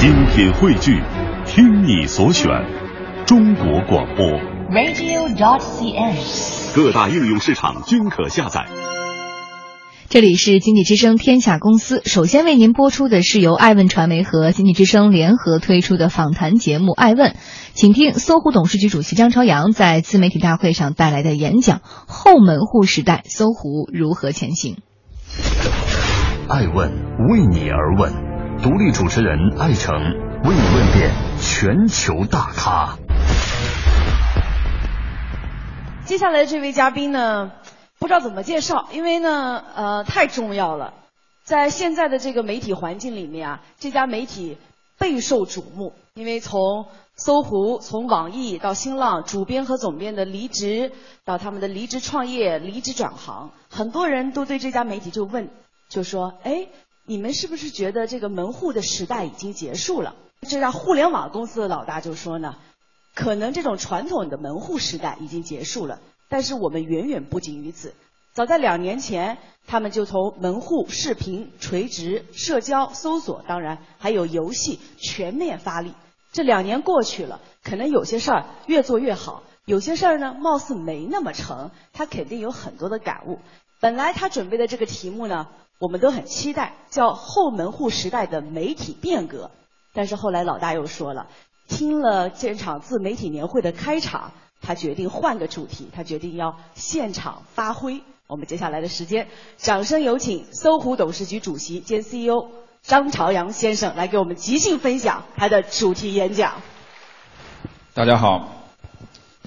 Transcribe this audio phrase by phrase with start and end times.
[0.00, 0.98] 精品汇聚，
[1.44, 2.48] 听你所选，
[3.26, 4.24] 中国广播。
[4.70, 6.16] radio.dot.cn，。
[6.74, 8.64] 各大应用市场均可下载。
[10.08, 17.32] 这里是经济之声天下公司，首先为您播出的是由爱问传媒和经济之声联合推出的访谈节目《爱问》，
[17.74, 21.76] 请听搜狐董事局主席张朝阳在自媒体大会上带来的演讲
[22.06, 24.76] 《后门户时代，搜狐如何前行》。
[26.48, 26.90] 爱问
[27.28, 28.10] 为你而问，
[28.62, 29.94] 独立主持人艾诚
[30.44, 32.98] 为你问遍全球大咖。
[36.04, 37.52] 接下来这位嘉宾呢，
[37.98, 40.92] 不知道怎么介绍，因为呢，呃，太重要了。
[41.42, 44.58] 在现在的这个媒体环境里面啊，这家媒体
[44.98, 46.84] 备受瞩目，因为从
[47.16, 50.92] 搜狐、从网易到新浪，主编和总编的离职，
[51.24, 55.48] 到他们的离职创业、离职转行，很多人都对这家媒体就问，
[55.88, 56.66] 就说：“哎，
[57.10, 60.14] 你们是不是觉得这个门户的时代已经结束了？”
[60.48, 62.54] 这家互联网公司的老大就说呢。
[63.16, 67.94] 可能这种传统的门户时代已经结束了，但是我们远远不仅于此。
[68.32, 75.92] 早在两年前，他们就从门户、视频、垂直、社交、搜索，当然还有游戏全面发力。
[76.30, 83.40] 这两年过去了，可能有些事儿越做越好，有些事儿呢貌似没那么成，他肯定有很多的感悟。
[83.80, 85.48] 本来他准备的这个题目呢，
[85.80, 89.50] 我们都很期待，叫“后门户时代的媒体变革”，
[89.94, 91.26] 但是后来老大又说了。
[91.68, 98.02] 听了这场自媒体年会的开场，他决定换个主题，他决定要现场发挥。
[98.26, 102.48] 我们接下来的时间，掌声有请搜狐董事局主席兼 CEO
[102.82, 106.60] 张朝阳先生来给我们即兴分享他的主题演讲。
[107.94, 108.66] 大家好，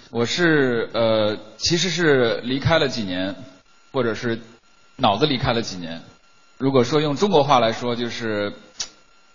[0.10, 3.36] 我是呃，其实是离开了几年，
[3.92, 4.42] 或者是
[4.96, 6.02] 脑子离开了几年。
[6.64, 8.54] 如果说用中国话来说，就是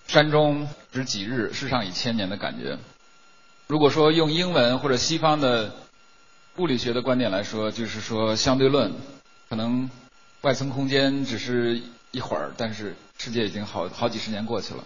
[0.06, 0.66] 山中。
[0.90, 2.78] 只几日，世上已千年的感觉。
[3.66, 5.74] 如果说用英文或者西方的
[6.56, 8.94] 物理学的观点来说，就是说相对论，
[9.50, 9.90] 可能
[10.40, 11.82] 外层空间只是
[12.12, 14.82] 一会儿，但是世界已经好好几十年过去了。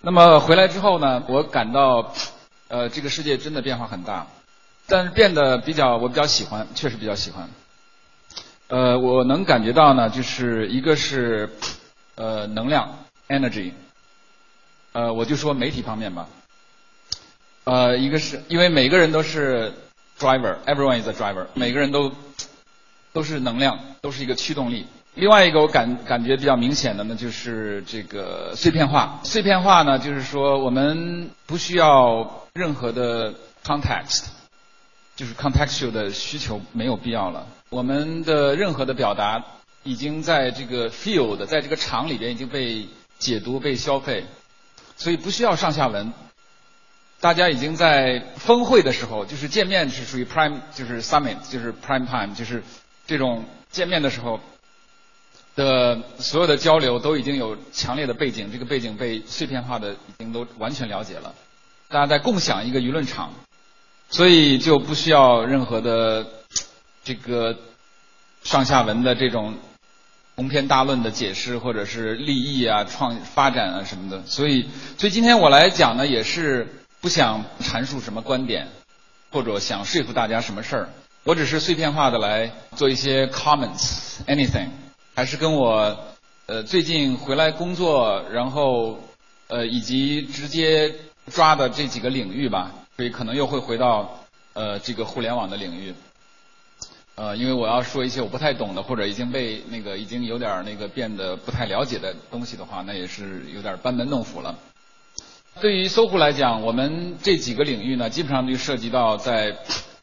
[0.00, 2.14] 那么回来之后呢，我感到
[2.68, 4.26] 呃这个世界真的变化很大，
[4.86, 7.50] 但是变得比较我比较喜欢，确实比较喜欢。
[8.68, 11.48] 呃，我能感觉到呢，就是一个是
[12.16, 13.72] 呃能量 energy。
[14.92, 16.26] 呃，我就说媒体方面吧。
[17.64, 19.72] 呃，一个是因为每个人都是
[20.18, 22.12] driver，everyone is a driver，每个人都
[23.12, 24.86] 都是能量，都是一个驱动力。
[25.14, 29.20] 另外一个我感感觉比较明显的呢，就是这个碎片化。
[29.22, 33.32] 碎片化呢，就是说我们不需要任何的
[33.64, 34.24] context，
[35.16, 37.46] 就是 contextual 的需求没有必要了。
[37.70, 39.44] 我们的任何的表达
[39.82, 42.86] 已经在这个 field，在这个场里边已经被
[43.18, 44.24] 解读、被消费。
[44.98, 46.12] 所以不需要上下文，
[47.20, 52.62] 大家已经在峰会的时候，就是见面是属于 prime，就是 summit，就是 prime time，就是
[53.06, 54.40] 这种见面的时候
[55.54, 61.34] 的所有的交流都已经有强烈的背景，这个背景被碎片化的已经都完全了解了，
[61.88, 63.34] 大家在共享一个舆论场，
[64.10, 66.26] 所以就不需要任何的
[67.04, 67.56] 这个
[68.42, 69.54] 上下文的这种。
[70.38, 74.68] 鸿篇大论的解释，或者是利益啊、创发展啊什么的，所以，
[74.98, 76.68] 所以今天我来讲呢，也是
[77.00, 78.68] 不想阐述什么观点，
[79.30, 80.90] 或者想说服大家什么事儿，
[81.24, 84.68] 我只是碎片化的来做一些 comments，anything，
[85.14, 85.98] 还是跟我
[86.44, 89.00] 呃最近回来工作，然后
[89.48, 90.94] 呃以及直接
[91.32, 94.20] 抓的这几个领域吧，所以可能又会回到
[94.54, 95.94] 呃这个互联网的领域。
[97.14, 104.58] 呃，因为我要说一些我不太懂的，或者已经被那个已经有点那个变得不太了解的东西的话，那也是有点班门弄斧了。
[105.58, 109.56] 对于搜狐来讲，我们这几个领域呢，基本上就涉及到在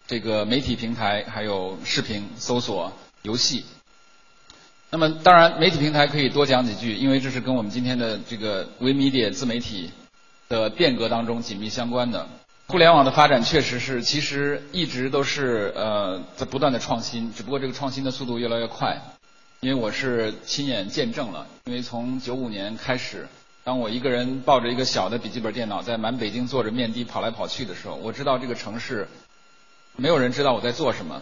[0.08, 3.64] 这个媒体平台、还有视频、搜索、游戏。
[4.90, 9.92] 那么，当然媒体平台可以多讲几句，因为这是跟我们今天的这个微媒体自媒体
[10.50, 12.28] 的变革当中紧密相关的。
[12.68, 19.02] 互联网的发展确实是，其实一直都是呃在不断的创新，只不过这个创新的速度越来越快。
[19.60, 23.30] 因为我是亲眼见证了，因为从九五年开始，
[23.64, 29.08] 当我一个人抱着一个小的笔记本电脑在满北京坐着面的跑来跑去的时候，我知道这个城市
[29.96, 31.22] 没有人知道我在做什么，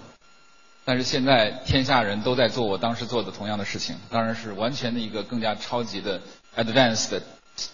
[0.85, 6.19] 但是现在天下人都在做我当时做的同样的事情，当然是完全的一个更加超级的
[6.55, 7.21] advanced 的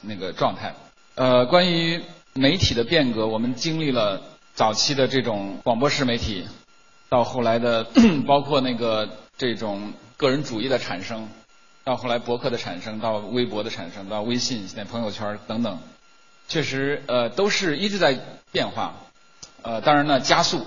[0.02, 0.74] 那个状态。
[1.16, 2.04] 呃，关于
[2.38, 4.22] 媒体的变革，我们经历了
[4.54, 6.48] 早期的这种广播式媒体，
[7.10, 7.86] 到后来的
[8.25, 11.30] 包括那个这种个人主义的产生，
[11.84, 15.80] 到后来博客的产生，到微博的产生，到微信、现在朋友圈等等。
[16.48, 18.18] 确实呃都是一直在
[18.51, 18.95] 变化，
[19.63, 20.66] 呃当然呢加速，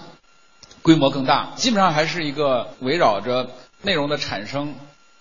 [0.83, 3.51] 规模更大，基本上还是一个围绕着
[3.83, 4.75] 内容的产生、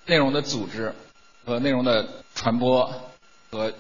[0.06, 0.94] 内容的组织
[1.46, 2.92] 和内容的传播
[3.52, 3.74] 和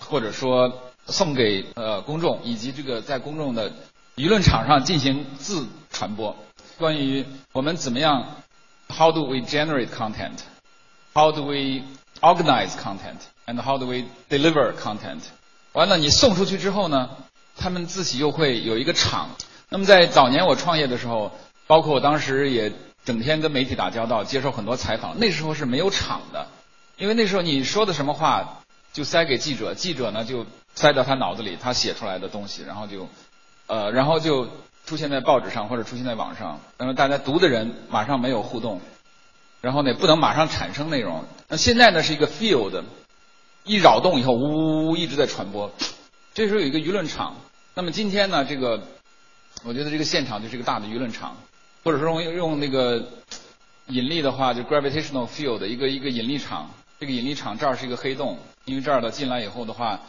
[0.00, 3.72] 或者说送给呃公众以及这个在公众的
[4.16, 6.36] 舆论场上进行自传播。
[6.78, 8.36] 关于我们怎么样
[8.88, 10.38] ，How do we generate content?
[11.14, 11.82] How do we
[12.20, 13.18] organize content?
[13.46, 15.20] And how do we deliver content?
[15.72, 17.10] 完了，你送出去之后呢，
[17.56, 19.30] 他们自己又会有一个场。
[19.68, 21.32] 那么在早年我创业的时候，
[21.66, 22.72] 包括我当时也
[23.04, 26.46] 整天跟媒体打交道，接受很多采访，那时候是没有场的，
[26.96, 28.63] 因为那时候你说的什么话
[28.94, 33.06] 就塞给记者，记者呢就塞到他脑子里，他写出来的东西，然后就
[33.66, 34.48] 呃，然后就。
[34.86, 38.82] 出现在报纸上或者出现在网上，那么大家读的人马上没有互动，
[39.62, 41.24] 然后呢不能马上产生内容。
[41.48, 42.84] 那现在呢是一个 field，
[43.64, 45.72] 一扰动以后呜呜呜一直在传播，
[46.34, 47.36] 这时候有一个舆论场。
[47.72, 48.82] 那么今天呢这个，
[49.64, 51.34] 我觉得这个现场就是一个大的舆论场，
[51.82, 53.08] 或者说用用那个
[53.86, 56.68] 引力的话，就 gravitational field 一个一个引力场。
[57.00, 60.00] 这个引力场这儿是一个黑洞，因为这儿的进来以后的话，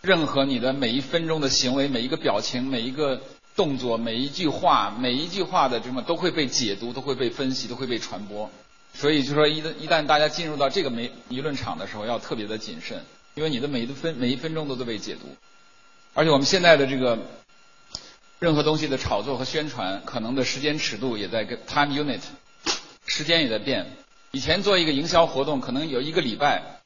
[0.00, 3.20] 任何你的每一分钟的行为、每一个表情、每一个。
[3.56, 8.48] 动作每一句话，每一句话的什么都会被解读，都会被分析，都会被传播。
[8.94, 13.04] 所以就说一旦一旦大家进入到这个媒舆论场的时候，要特别的谨慎，
[13.34, 15.36] 因为你的每一分每一分钟都在被解读。
[16.14, 17.18] 而且我们现在的这个
[18.38, 22.20] 任何东西的炒作和宣传，可能的时间尺度也在跟 time unit，
[23.04, 23.84] 时间也在变。
[24.30, 26.79] 以前做一个营销活动，可能有一个礼拜，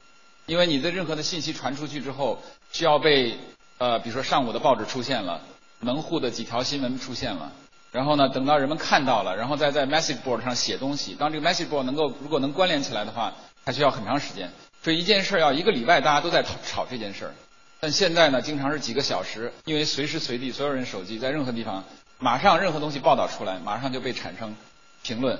[0.46, 2.42] 因为你的任何的信息传出去之后，
[2.72, 3.38] 需要被
[3.78, 5.40] 呃，比如说上午的报纸出现了。
[5.80, 7.52] 门户的几条新闻出现了，
[7.92, 11.14] 然后呢，等到人们看到了，然后再在 message board 上写东西。
[11.14, 13.34] 当这个 message board 能够如果能关联起来的话，
[13.66, 14.50] 它需要很长时间。
[14.82, 17.34] 所以一件事要一个礼拜，大家都在炒炒这件事儿。
[17.80, 21.84] 但现在呢，经常是几个小时，因为随时随地所有人手机在任何地方，
[22.18, 24.56] 马上任何东西报道出来，马上就被产生
[25.02, 25.38] 评论、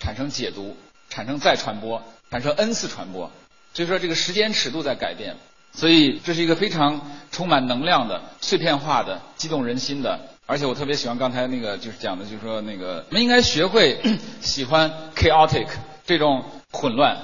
[0.00, 0.76] 产生解读、
[1.08, 2.02] 产生再传播、
[2.32, 3.30] 产生 n 次传播。
[3.74, 5.36] 所以说这个时间尺度在改变。
[5.76, 7.00] 所以这是一个非常
[7.32, 14.00] 充满能量的、碎片化的、激动人心的，而且我特别喜欢刚才那个就是讲的，就是说那个我们应该学会
[14.40, 15.66] 喜欢 chaotic
[16.06, 17.18] 这种混乱、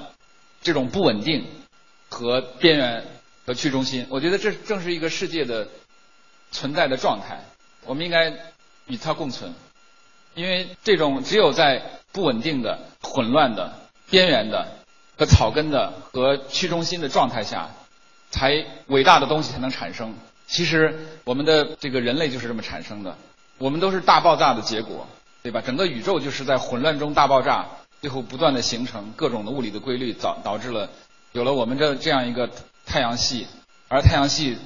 [0.63, 1.47] 这种不稳定
[2.09, 3.05] 和边缘
[3.47, 4.05] 和去中心。
[4.11, 5.69] 我觉得这正是一个世界的
[6.51, 7.45] 存在的状态，
[7.87, 8.35] 我们应该
[8.89, 9.55] 与它共存，
[10.35, 13.75] 因为这种只有在不稳定的、混乱的、
[14.11, 14.80] 边缘的
[15.21, 17.69] 和草根的和区中心的状态下。
[18.33, 20.15] 才伟大的东西才能产生。
[20.47, 23.19] 其实我们的这个人类就是这么产生的。
[23.59, 25.09] 我们都是大爆炸的结果，
[25.43, 25.61] 对吧？
[25.61, 27.67] 整个宇宙就是在混乱中大爆炸，
[28.01, 30.89] 最后不断的形成各种的物理的规律，导导致了
[31.33, 32.49] 有了我们这这样一个
[32.87, 33.49] 太阳系。
[33.89, 34.57] 而太阳系，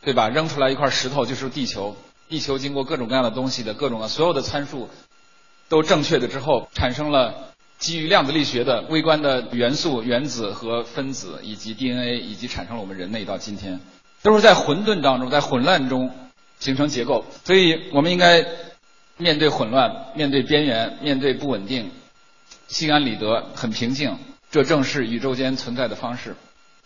[0.00, 0.30] 对吧？
[0.30, 1.94] 扔出来一块石头就是地球。
[2.30, 4.88] 地球经过各种各样的东西的各种的所有的参数
[5.68, 7.51] 都正确的之后，产生了。
[7.82, 13.80] 基于量子力学的微观的元素、原子和分子，以及 DNA，以及产生了我们人类到今天，
[14.22, 16.12] 都是在混沌当中，在混乱中
[16.60, 17.24] 形成结构。
[17.42, 18.46] 所以我们应该
[19.16, 21.90] 面对混乱，面对边缘，面对不稳定，
[22.68, 24.16] 心安理得，很平静。
[24.52, 26.36] 这正是宇宙间存在的方式。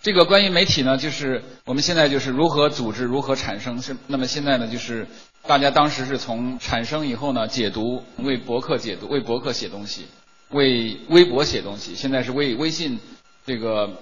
[0.01, 3.83] 这个关于媒体呢，就是我们现在就是如何组织，如何产生。
[3.83, 5.07] 是那么现在呢，就是
[5.47, 10.07] 大家当时是从产生以后呢，解读，为博客解读，为博客写东西。
[10.51, 12.99] 为微博写东西，现在是为微信
[13.45, 13.97] 这个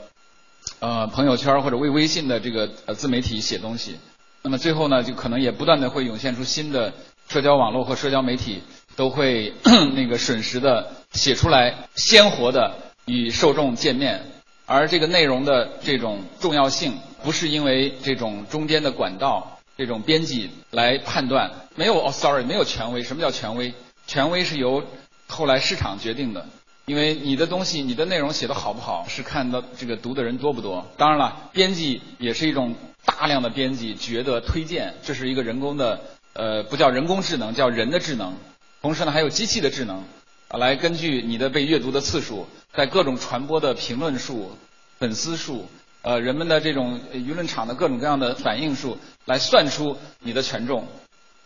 [0.80, 3.96] 呃朋友圈或者为微信的这个呃自媒体写东西。
[4.42, 6.92] 那么最后呢，就可能也不断的会涌现出新的
[7.28, 8.62] 社交网络和社交媒体，
[8.94, 9.54] 都会
[9.96, 12.74] 那个瞬时的写出来，鲜活的
[13.06, 14.22] 与受众见面。
[14.66, 23.02] 而这个内容的这种重要性，不是因为这种中间的管道、这种编辑来判断，没有 authority，没有权威。
[23.02, 23.74] 什么叫权威？
[24.06, 24.84] 权威是由
[25.28, 26.46] 后来市场决定的，
[26.86, 30.86] 因为你的东西、你的内容写的好不好，是看到这个读的人多不多。
[30.96, 36.00] 当然了，编辑也是一种大量的编辑觉得推荐，这是一个人工的，
[36.34, 38.36] 呃，不叫人工智能，叫人的智能。
[38.82, 40.04] 同时呢，还有机器的智能，
[40.50, 44.56] 来根据你的被阅读的次数，在各种传播的评论数、
[44.98, 45.66] 粉丝数，
[46.02, 50.86] 呃，人们的这种舆论场的各种各样的反应数，来算出你的权重。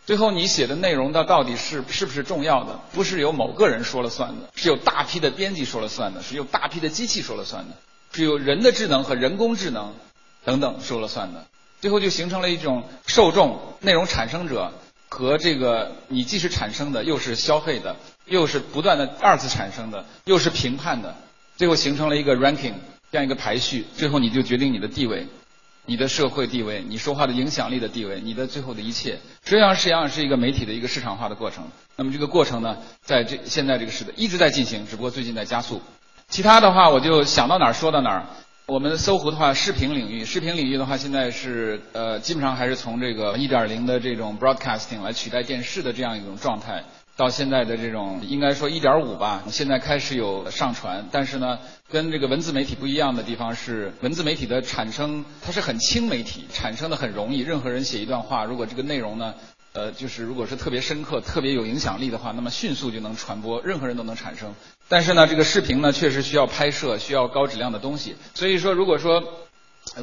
[0.09, 2.79] 最后，你写的内容到到底是是不是重要的？
[2.93, 7.75] 不是由某个人说了算的，是由大批的编辑说了算的，是由大批的机器说了算的，
[8.11, 9.93] 是由人的智能和人工智能
[10.43, 11.45] 等等说了算的。
[11.79, 14.73] 最后就形成了一种受众、内容产生者
[15.09, 21.15] 和这个你既是产生的，又是消费的，又是不断的二次产生的，又是评判的，
[21.55, 22.73] 最后形成了一个 ranking
[23.11, 23.85] 这样一个排序。
[23.95, 25.27] 最后你就决定你的地位。
[25.89, 31.67] 你的社会地位、你说话的影响力的地位、你的最后的一切，实际上实际上是一个媒体的一个市场化的过程。
[31.95, 35.81] 那么这个过程呢，在这现在这个时代一直在进行，只不过最近在加速。
[36.27, 38.25] 其他的话，我就想到哪儿说到哪儿。
[38.69, 46.83] 我们搜狐的话，视频领域，视频领域的话，现在是呃，基本上还是从这个一点零的这种 broadcasting 来取代电视的这样一种状态，
[47.17, 51.07] 到现在的这种应该说一点五吧，现在开始有上传。
[51.11, 51.57] 但是呢，
[51.89, 59.33] 跟这个文字媒体不一样的地方是，文字媒体的产生它是很轻媒体，产生的很容易，任何人写一段话，如果这个内容呢。
[59.79, 64.53] 呃，就是如果是特别深刻、特别有影响力的话，那么迅速就能传播，任何人都能产生。
[64.89, 68.17] 但是呢，这个视频呢，确实需要拍摄，需要高质量的东西。
[68.33, 69.23] 所以说，如果说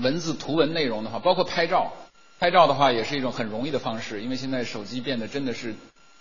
[0.01, 1.93] 文字、图文内容的话，包括拍照，
[2.41, 5.75] 拍照的话也是一种很容易的方式，因为现在手机变得真的是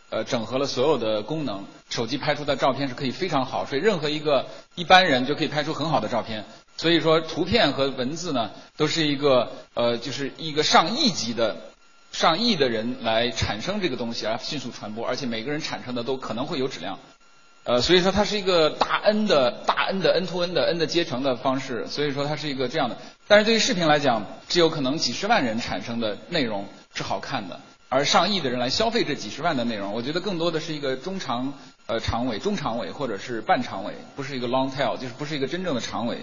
[0.10, 6.44] 呃整合了所有的功能，手机拍出的照片是可以非常好，所以任何一个一般人就可以拍出很好的照片。
[6.76, 11.56] 所以说，图片和文字呢，都是一个呃，就是一个上亿级的。
[12.16, 16.98] 上亿的人来产生这个东西，而迅速传播，而且每个人产生的都可能会有质量，
[17.66, 22.98] 呃，所以说它是一个大 N 的大 N 的 N to N 的 N 的阶层的方式，所以说它是一个这样的。
[23.28, 31.54] 但是对于视频来讲，只有可能几十万人产生的内容是好看的，而上亿的人来消费这几十万的内容，我觉得更多的是一个中长
[31.86, 36.20] 呃长尾、中长尾或者是半长尾，不是一个 long tail，就是不是一个真正的长尾。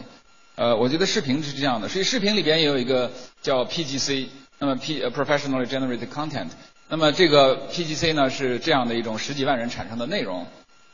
[0.56, 3.11] 呃，我觉得视频是这样的，所以视频里边也有一个
[3.42, 4.28] 叫 PGC。
[4.62, 6.47] 那么 P professionally generated content，
[6.88, 10.47] 那么这个 PGC 呢是这样的一种十几万人产生的内容。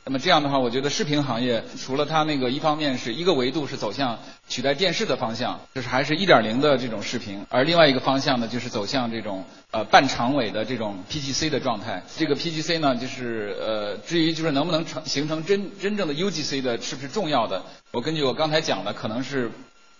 [0.07, 12.03] 那么这样的话，我觉得视频行业除了它那个一方面是一个维度是走向取代电视的方向，就是还是一点零的这种视频，而另外一个方向呢就是走向这种呃半长尾的这种 PGC 的状态。
[12.17, 17.63] 这个 PGC 呢就是呃至于就是能不能成形成真真正的 UGC 的是不是重要的？
[17.91, 19.51] 我根据我刚才讲的可能是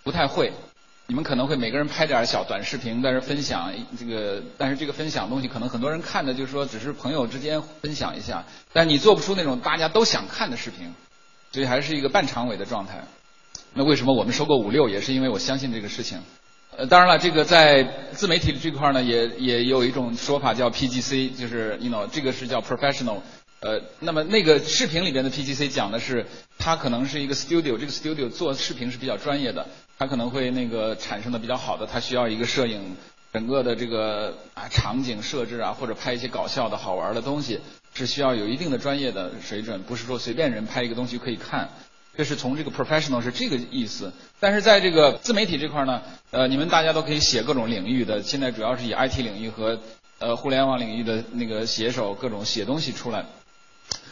[0.05, 0.55] 不太会。
[1.11, 10.93] 你们可能会每个人拍点小短视频在这分享这个，但是这个分享东西可能很多人看的就是说只是朋友之间分享一下，但你做不出那种大家都想看的视频，
[11.51, 13.03] 所以还是一个半长尾的状态。
[13.73, 16.21] 那为什么我们收购五六也是因为我相信这个事情。
[16.77, 23.21] 呃，当然了，这个在自媒体这块呢也也有一种说法叫 PGC，就是 you know 这个是叫 professional。
[23.61, 26.27] 呃，那么那个视频里边的 PGC 讲的是，
[26.59, 29.67] 它可能是一个 studio，这个 studio 做视频是比较专业的，
[29.99, 32.97] 它可能会那个产生的比较好的，它需要一个摄影，
[33.33, 37.61] 整个的这个啊场景设置啊，或者拍一些搞笑的好玩的东西，
[37.95, 41.69] 是需要有一定的专业的水准，不是说随便人拍一个东西可以看。
[42.17, 44.13] 这是从这个 professional 是这个意思。
[44.41, 49.81] 但是在这个自媒体这块呢，呃，你们大家都可以写各种领域的，现在主要是以 IT 领域和
[50.19, 53.27] 呃互联网领域的那个写手各种写东西出来。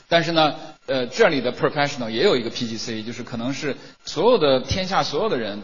[0.08, 0.54] 但是呢，
[0.86, 5.60] 呃，这里的 professional 也有一个 PGC，就是可能是所有的天下所有的人，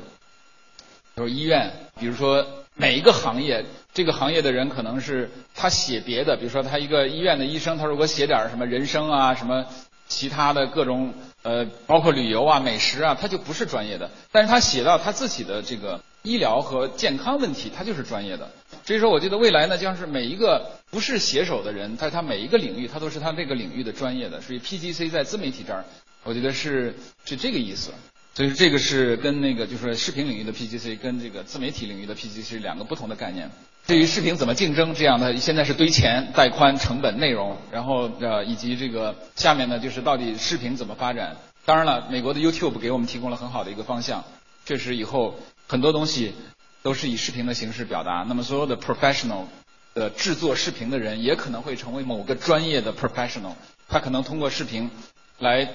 [1.14, 3.64] 比如医院，比如说每一个行业，
[3.94, 9.66] 这个行业的人可能是他写别的，比如说他一个医院的医生，他如果写点什么人生啊，什么
[10.08, 18.50] 其他的各种呃，包括旅游啊、美食啊，他就不是专业的，但是他写到他自己的这个医疗和健康问题，他就是专业的。
[18.84, 24.40] 所以说，我觉得未来呢，将是每一个不是写手的人，在他每一个领域，他都是他这个领域的专业的。
[24.40, 25.84] 所以 PGC 在自媒体这儿，
[26.24, 27.92] 我觉得是是这个意思。
[28.34, 33.50] 所以这个是跟那个就是视频领域的 PGC 跟这个自媒体领域的 PGC 两个不同的概念。
[33.86, 41.36] 对于视频怎么竞争这样的，现在是堆钱、带宽、成本、内容，然后呃以及这个下面呢就是到底视频怎么发展。
[41.64, 44.24] 当然了，美国的 YouTube 给我们提供了很好的一个方向，
[44.64, 45.36] 确实以后
[45.68, 46.32] 很多东西。
[46.82, 48.24] 都是以视频的形式表达。
[48.28, 49.44] 那么所有的 professional
[49.94, 53.54] 的制作视频的人，也可能会成为某个专业的 professional。
[53.88, 54.90] 他可能通过视频
[55.38, 55.68] 来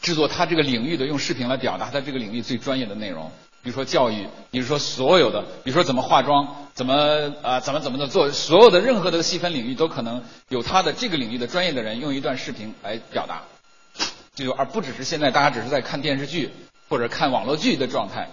[0.00, 3.30] 制作他这个领域的，用视频来表达他这个领域最专业的内容。
[3.62, 6.94] 比如说教育，比如说所有的，比如说怎么化妆，怎么
[7.42, 13.42] 啊怎么怎么的做，所有的任何的细分领域都可能有他的这个领域的专业的人用一段视频来表达。
[14.34, 16.50] 就而不只是现在大家只是在看电视剧
[16.88, 18.30] 或者看网络剧的状态。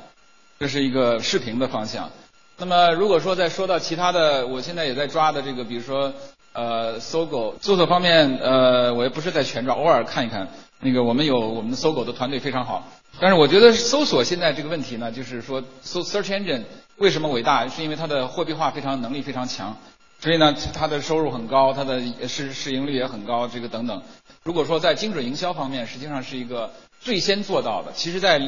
[0.59, 2.09] 这是一个视频的方向。
[2.57, 6.11] 那么，如果说再说到其他的，我现在也在抓的这个，比如说
[6.53, 10.47] 呃，搜狗，搜索方面，呃，我也不是在全抓，偶尔看一看。
[10.79, 12.87] 那个我们有我们的搜狗的团队非常好。
[13.19, 16.63] 但是我觉得搜索现在这个问题呢，就是说搜 search engine
[16.97, 17.67] 为什么伟大？
[17.67, 19.77] 是因为它的货币化非常能力非常强，
[20.19, 24.01] 所以呢，它的收入很高，它的市市盈率也很高，这个等等。
[24.43, 27.91] 如果说在精准营销方面，实际上是一个最先做到的。
[27.93, 28.39] 其实，在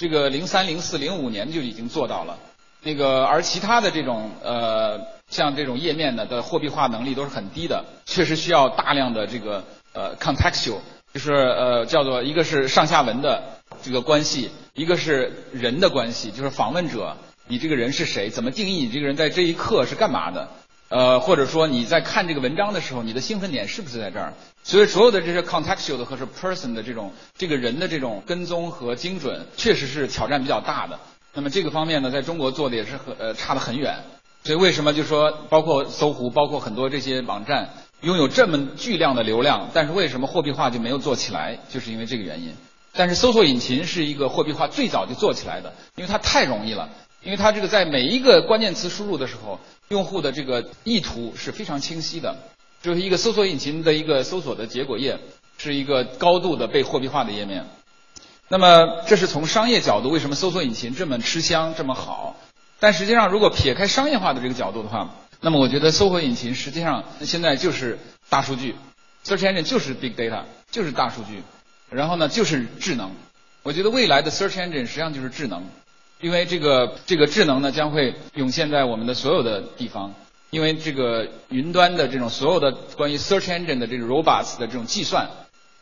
[0.00, 2.38] 这个零三、零四、零五年就已经做到了，
[2.82, 10.78] 那个而其他的这种呃，像这种页面呢的货币化能力都是很低的，确实需要大量的这个呃 contextual，
[11.12, 13.42] 就是呃叫做一个是上下文的
[13.82, 20.48] 这个关系，一个是人的关系，就是访问者你这个人是谁，怎么定义你这个人在这一刻是干嘛的？
[20.90, 24.34] 呃，或者说你在看这个文章的时候，你的兴奋点是不是在这儿？
[24.64, 30.98] 所以所有的这些 contextual 和是 person 的这种这个人的这种跟踪和精准，确实是挑战比较大的。
[31.32, 33.98] 那么这个方面呢，在中国做的也是很呃差得很远。
[34.42, 37.70] 所以为什么就说包括搜狐，包括很多这些网站
[38.00, 41.56] 拥有这么巨量的流量，但是为什么货币化就没有做起来？
[41.68, 42.52] 就是因为这个原因。
[42.92, 46.88] 但是搜索引擎是一个货币化最早就做起来的，因为它太容易了。
[47.22, 52.36] 因为它这个在每一个关键词输入的时候，用户的这个意图是非常清晰的，
[52.82, 55.18] 就是一个搜索引擎的一个搜索的结果页，
[55.58, 57.66] 是一个高度的被货币化的页面。
[58.48, 62.36] 那么这是从商业角度，为什么搜索引擎这么吃香这么好？
[62.80, 67.98] 但实际上，如果撇开商业化的这个角度的话，那么我觉得搜索引擎实际上现在就是
[68.28, 68.74] 大数据
[69.24, 71.42] ，search engine 就是 big data，就是大数据，
[71.90, 73.12] 然后呢就是智能。
[73.62, 75.64] 我觉得未来的 search engine 实际上就是智能。
[76.20, 80.14] 因为这个这个智能呢将会涌现在我们的所有的地方，
[80.50, 85.28] 因为这个云端的这种所有的关于 search engine 的这种 robots 的这种计算，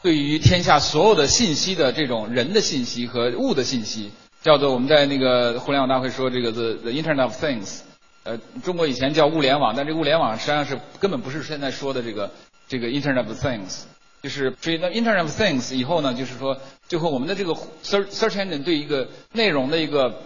[0.03, 4.11] 对于天下所有的信息的这种人的信息和物的信息，
[4.43, 7.81] 叫做我们在那个互联网大会说这个 the the Internet of Things，
[8.23, 12.31] 呃，中国以前叫物联网，但这个物联网实际上是根本不是现在说的这个
[12.69, 13.83] 这个 Internet of Things。
[14.21, 16.59] 就是所以呢，Internet of Things 以后呢，就是说，
[16.89, 20.23] 最后我们的这个 search search engine 对一个内容的一个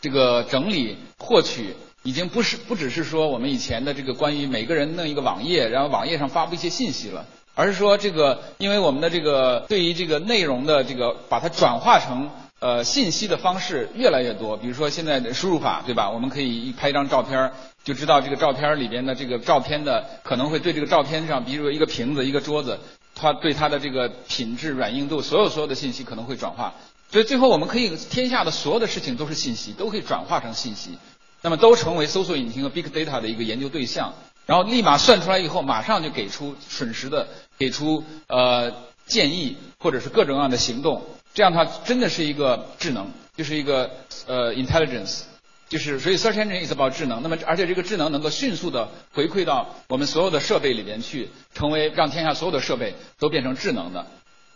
[0.00, 12.30] 这个整理获取，已经不是不只是说我们以前的这个关于每个人弄一个网页，然后网页上发布一些信息了，而是说这个因为我们的这个对于这个内容的这个把它转化成
[12.60, 16.08] 呃信息的方式越来越多，比如说现在的输入法，对吧？
[16.10, 17.50] 我们可以拍一张照片。
[17.84, 22.78] 就知道这个照片里边的这个照片的可能会对这个照片上，比如一个瓶子、一个桌子，
[23.14, 26.74] 它对它的这个品质、软硬度，所有所有的信息可能会转化。
[27.10, 30.96] 所以最后我们可以天下的所有的事情都是信息，都可以转化成信息，
[31.42, 34.14] 那么都成为搜索引擎和 big data 的一个研究对象，
[34.46, 38.72] 然后立马算出来以后，马上就给出瞬时的给出呃
[39.06, 41.02] 建议或者是各种各样的行动，
[41.34, 43.90] 这样它真的是一个智能，就是一个
[44.26, 45.24] 呃 intelligence。
[45.72, 47.22] 就是，所以 search engine is about 智能。
[47.22, 54.04] 那么，而且这个智能能够迅速的回馈到我们所有的设备里边去，成为让天下所有的设备都变成智能的。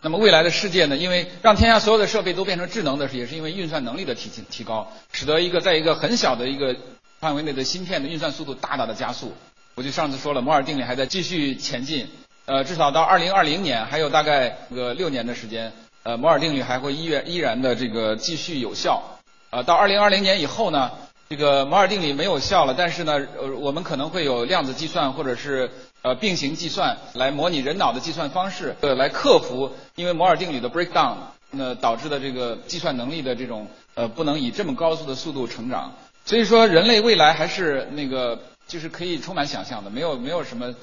[0.03, 0.95] 那么未来的世界呢？
[0.95, 6.75] 因为让天下所有的设备都变成智能的，也是因为运算能力的提提高，使得一个在一个很小的一个
[7.19, 9.33] 范围内的芯片的运算速度大大的加速。
[9.73, 12.07] 我就上次说了，摩尔定律还在继续前进。
[12.45, 19.01] 呃，至少到二零二零年还有大概个六年的时间，呃，摩尔定律还会依然依然的这个继续有效。
[19.49, 20.91] 呃，到二零二零年以后呢？
[21.29, 25.69] 这个摩尔定律没有效了，但是呢，呃，我们可能会有量子计算或者是
[26.01, 31.15] 呃并行计算来模拟人脑的计算方式，呃，来克服因为摩尔定律的 breakdown
[31.51, 35.93] 那导致的这个计算能力的这种呃不能以这么高速的速度成长。
[36.25, 40.73] 所以说，人类未来还是那个就是可以充满想象的，没有没有什么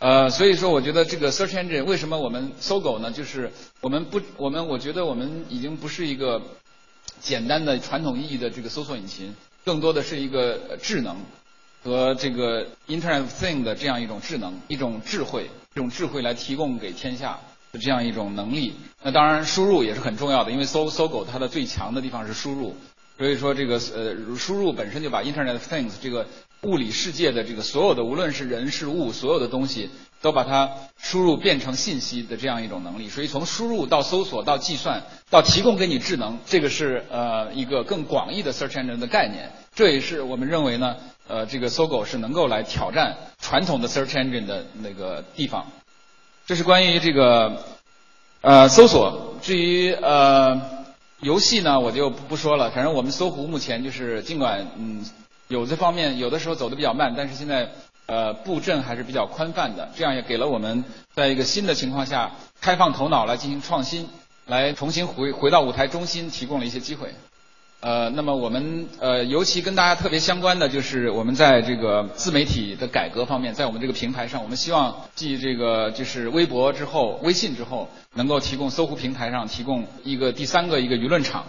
[0.00, 3.12] 呃，所以说我觉得这个 search engine 为什么我们搜狗呢？
[3.12, 6.42] 就是我们不我们我觉得我们已经不是一个
[7.20, 9.36] 简单的传统意义的这个搜索引擎。
[9.64, 11.16] 更多的是一个智能
[11.82, 17.38] 和这个 Internet of Things 的这样一种智能、一种智慧，一种智慧来提供给天下
[17.72, 18.74] 的这样一种能力。
[19.02, 22.76] 那当然，输入也是很重要的，因为搜搜狗它的最强的地方是输入，
[23.18, 26.26] 所以说这个呃输入本身就把 Internet of Things 这个
[26.62, 29.90] 物理世界的这个所有的无论是人是物所有的东西。
[30.22, 39.50] 都把它输入变成信息的这样一种能力，所以从输入到搜索到计算到提供给你智能，这个是呃一个更广义的 search engine 的概念。
[39.74, 45.66] 这也是我们认为呢，呃，这个搜狗是能够来挑战传统的 search engine 的那个地方。
[46.46, 47.64] 这是关于这个
[48.42, 49.34] 呃搜索。
[49.42, 50.84] 至于呃
[51.20, 52.70] 游戏呢，我就不不说了。
[52.70, 55.04] 反正我们搜狐目前就是尽管嗯
[55.48, 57.68] 有这方面有的时候走的比较慢，但是现在。
[58.06, 60.84] 呃，布阵还是比较宽泛的，这样也给了我们
[61.14, 64.08] 在一个新的情况下开放头脑来进行创新，
[64.46, 67.14] 来重新回回到舞台中心提供了一些机会。
[67.80, 81.46] 呃，那么我们呃尤其跟大家特别相关的就是我们在这个自媒体的改革方面，在我们这个平台上，我们希望继这个就是微博之后、微信之后，能够提供搜狐平台上提供一个第三个一个舆论场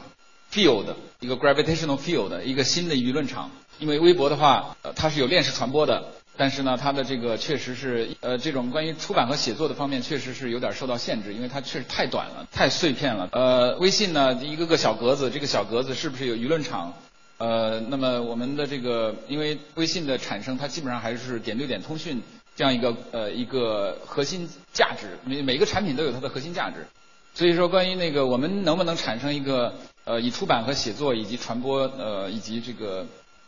[0.52, 0.86] ，field
[1.20, 3.52] 一个 gravitational field 一个新的舆论场。
[3.80, 6.04] 因为微博的话，它是有链式传播的。
[6.36, 13.30] 但是呢，它的这个确实是，呃，这种关于出版和写作的方面，确实是有点受到限制，因为它确实太短了，太碎片了。
[13.32, 16.94] 呃，微信呢，一个个小格子，这个小格子是不是有舆论场？
[17.38, 22.22] 呃，那么我们的这个，因为微信的产生，它基本上还是点对点通讯
[22.56, 26.88] 这样一个呃一个核心价值，每每个产品都有它的核心价值。
[27.36, 29.74] 所以说，关于那个我们能不能产生一个
[30.06, 33.06] 呃，以出版和写作以及传播呃以及这个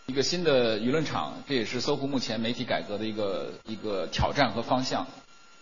[0.07, 5.07] 一个新的舆论场，这也是搜狐目前媒体改革的一个一个挑战和方向。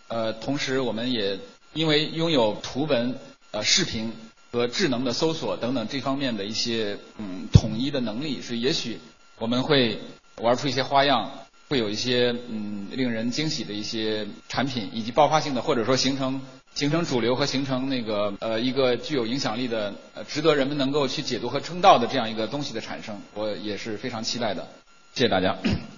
[0.08, 1.38] 呃，同时我们也
[1.72, 3.14] 因为拥有图文、
[3.52, 4.12] 呃视频
[4.52, 9.00] 和智能的搜索等等这方面的一些嗯统一的能力，所以也许
[9.38, 9.98] 我们会
[10.36, 11.30] 玩出一些花样，
[11.70, 16.42] 会有一些嗯令人惊喜的一些产品，以及爆发性的或者说形成。
[16.74, 24.66] 形成主流和形成那个呃一个具有影响力的呃值得人们能够去解读和称道的这样一个东西的产生，我也是非常期待的。
[25.14, 25.56] 谢谢大家。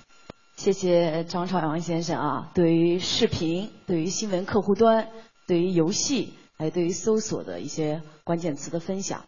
[0.57, 5.09] 谢谢张朝阳先生啊，对于视频、对于新闻客户端、
[5.47, 9.25] 对于游戏，还有对于搜索的一些关键词的分享。